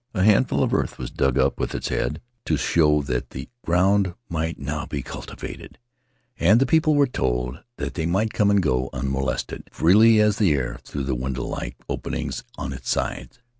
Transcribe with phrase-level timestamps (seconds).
[0.15, 4.15] A handful of earth was dug up with its head to show that the ground
[4.29, 5.77] might now be cultivated,
[6.39, 10.37] and the people were told that they might come and go un molested, freely as
[10.39, 13.37] the air through the windowlike openings on its sides.